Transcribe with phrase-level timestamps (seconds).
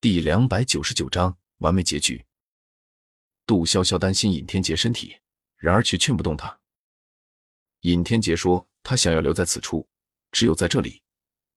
[0.00, 2.24] 第两百九十九章完美结局。
[3.44, 5.16] 杜潇潇担心尹天杰身体，
[5.56, 6.60] 然而却劝不动他。
[7.80, 9.88] 尹天杰说：“他想要留在此处，
[10.30, 11.02] 只有在这里，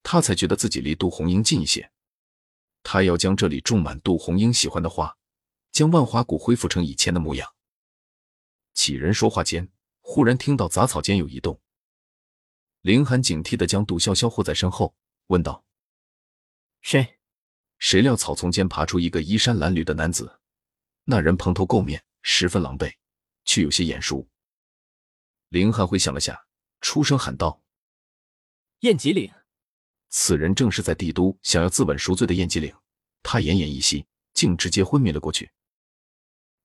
[0.01, 1.91] 他才觉得自己离杜红英近一些。
[2.81, 5.15] 他要将这里种满杜红英喜欢的花，
[5.71, 7.53] 将万花谷恢复成以前的模样。”
[8.73, 11.61] 几人说话间，忽然听到杂草间有异动。
[12.81, 14.95] 林寒警惕的将杜潇潇护在身后，
[15.27, 15.63] 问道
[16.81, 17.17] ：“谁？”
[17.81, 20.39] 谁料草丛间爬出一个衣衫褴褛的男子，
[21.03, 22.93] 那人蓬头垢面，十分狼狈，
[23.43, 24.29] 却有些眼熟。
[25.49, 26.45] 林汉辉想了下，
[26.79, 27.63] 出声喊道
[28.81, 29.33] ：“燕吉岭！”
[30.09, 32.71] 此人正是在帝都想要自刎赎罪的燕吉岭。
[33.23, 35.49] 他奄奄一息，竟直接昏迷了过去。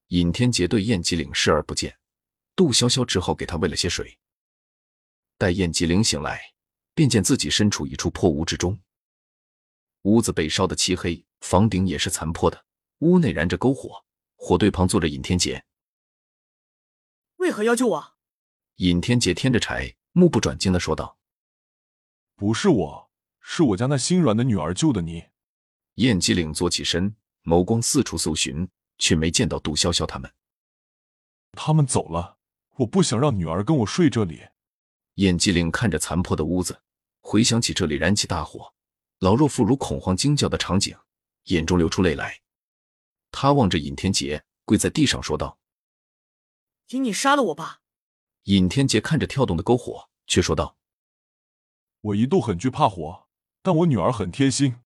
[0.09, 1.99] 尹天杰对燕吉岭视而不见，
[2.55, 4.19] 杜潇潇只好给他喂了些水。
[5.39, 6.53] 待燕吉岭醒来，
[6.95, 8.79] 便见自己身处一处破屋之中。
[10.07, 12.65] 屋子被烧得漆黑，房顶也是残破的。
[12.99, 14.05] 屋内燃着篝火，
[14.37, 15.65] 火堆旁坐着尹天杰。
[17.39, 18.15] 为何要救我？
[18.77, 21.19] 尹天杰添着柴，目不转睛的说道
[22.37, 25.25] ：“不是我，是我家那心软的女儿救的你。”
[25.97, 30.33] 燕姬岭坐起身，眸光四处搜寻，却没见到杜潇潇他们。
[31.51, 32.39] 他们走了，
[32.77, 34.47] 我不想让女儿跟我睡这里。
[35.15, 36.81] 燕姬岭看着残破的屋子，
[37.21, 38.76] 回想起这里燃起大火。
[39.21, 40.95] 老弱妇孺恐慌惊叫的场景，
[41.45, 42.43] 眼中流出泪来。
[43.31, 45.59] 他望着尹天杰，跪在地上说道
[46.87, 47.81] ：“请你杀了我吧。”
[48.45, 50.77] 尹天杰看着跳动的篝火，却说道
[52.03, 53.27] ：“我一度很惧怕火，
[53.63, 54.77] 但我女儿很贴心，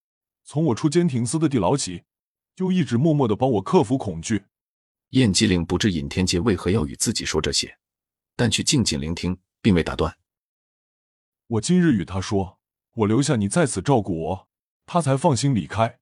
[0.45, 2.05] 从我出监亭司的地牢起，
[2.55, 4.45] 就一直默默的帮我克服恐惧。”
[5.11, 7.77] 燕吉岭不知尹天杰为何要与自己说这些，
[8.37, 10.17] 但却静静聆听，并未打断。
[11.47, 12.60] 我今日与他说。
[12.93, 14.49] 我留下你在此照顾我，
[14.85, 15.99] 他才放心离开。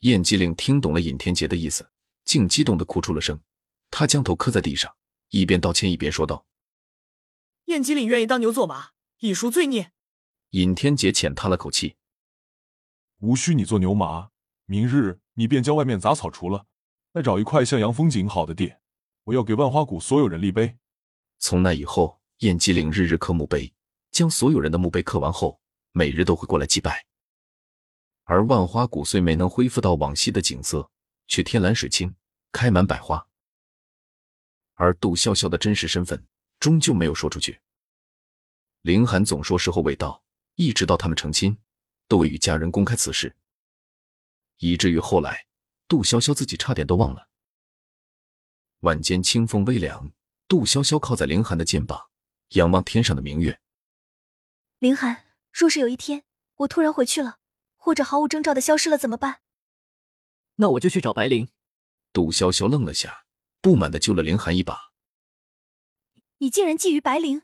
[0.00, 1.90] 燕吉岭听懂了尹天杰的意思，
[2.24, 3.40] 竟激动的哭出了声。
[3.90, 4.94] 他将头磕在地上，
[5.30, 6.46] 一边道歉一边说道
[7.66, 8.90] ：“燕姬岭愿意当牛做马，
[9.20, 9.92] 以赎罪孽。”
[10.50, 11.96] 尹天杰浅叹了口气
[13.20, 14.28] ：“无需你做牛马，
[14.66, 16.66] 明日你便将外面杂草除了，
[17.14, 18.74] 再找一块向阳风景好的地，
[19.24, 20.76] 我要给万花谷所有人立碑。”
[21.40, 23.72] 从那以后，燕姬岭日日刻墓碑，
[24.10, 25.58] 将所有人的墓碑刻完后。
[25.98, 27.04] 每日都会过来祭拜，
[28.22, 30.88] 而万花谷虽没能恢复到往昔的景色，
[31.26, 32.14] 却天蓝水清，
[32.52, 33.26] 开满百花。
[34.74, 36.24] 而杜潇潇的真实身份
[36.60, 37.60] 终究没有说出去。
[38.82, 40.22] 凌寒总说时候未到，
[40.54, 41.58] 一直到他们成亲，
[42.06, 43.34] 都未与家人公开此事，
[44.58, 45.48] 以至于后来
[45.88, 47.28] 杜潇潇自己差点都忘了。
[48.82, 50.12] 晚间清风微凉，
[50.46, 52.08] 杜潇潇靠在凌寒的肩膀，
[52.50, 53.58] 仰望天上的明月。
[54.78, 55.24] 凌寒。
[55.58, 56.22] 若是有一天
[56.58, 57.38] 我突然回去了，
[57.76, 59.40] 或者毫无征兆的消失了，怎么办？
[60.54, 61.48] 那我就去找白灵。
[62.12, 63.24] 杜潇潇愣了下，
[63.60, 64.92] 不满的揪了凌寒一把。
[66.36, 67.42] 你竟然觊觎白灵？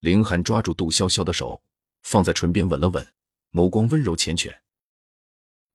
[0.00, 1.62] 凌寒抓住杜潇潇的手，
[2.02, 3.14] 放在唇边吻了吻，
[3.52, 4.60] 眸光温柔缱绻。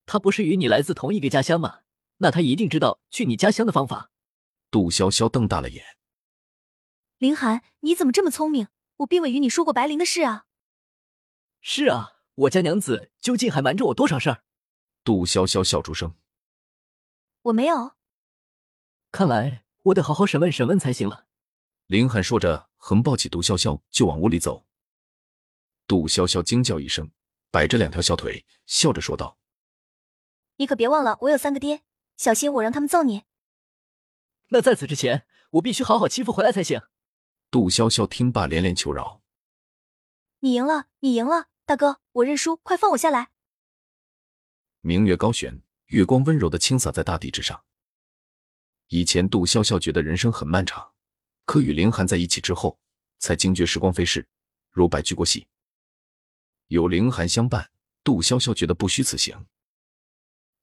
[0.06, 1.80] 他不是与你来自同一个家乡吗？
[2.18, 4.12] 那他一定知道去你家乡的方法。
[4.70, 5.84] 杜潇潇瞪大了眼。
[7.18, 8.68] 凌寒，你怎么这么聪明？
[8.98, 10.46] 我并未与你说过白灵的事啊。
[11.70, 14.42] 是啊，我家娘子究竟还瞒着我多少事儿？
[15.04, 16.16] 杜潇潇笑出声。
[17.42, 17.98] 我没有。
[19.12, 21.28] 看来我得好好审问审问才行了。
[21.88, 24.66] 林寒说着，横抱起杜潇潇就往屋里走。
[25.86, 27.12] 杜潇潇惊叫一声，
[27.52, 29.38] 摆着两条小腿，笑着说道
[30.56, 31.84] ：“你可别忘了，我有三个爹，
[32.16, 33.26] 小心我让他们揍你。”
[34.48, 36.82] 那在此之前，我必须好好欺负回来才行。
[37.52, 39.22] 杜潇潇听罢，连连求饶
[40.40, 43.28] ：“你赢了，你赢了。”大哥，我认输，快放我下来！
[44.80, 47.62] 明月高悬，月光温柔的倾洒在大地之上。
[48.88, 50.94] 以前杜潇潇觉得人生很漫长，
[51.44, 52.80] 可与凌寒在一起之后，
[53.20, 54.26] 才惊觉时光飞逝，
[54.72, 55.46] 如白驹过隙。
[56.68, 57.70] 有凌寒相伴，
[58.02, 59.46] 杜潇潇觉得不虚此行。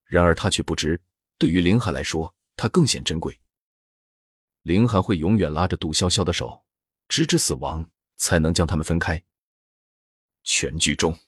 [0.05, 0.99] 然而他却不知，
[1.37, 3.39] 对于凌寒来说，他更显珍贵。
[4.63, 6.65] 凌寒会永远拉着杜潇潇的手，
[7.09, 9.23] 直至死亡，才能将他们分开。
[10.45, 11.19] 全剧终。